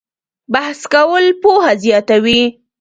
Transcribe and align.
بحث 0.53 0.79
کول 0.93 1.25
پوهه 1.41 1.71
زیاتوي؟ 1.83 2.41